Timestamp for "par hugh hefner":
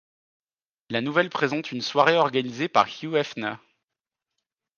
2.67-3.57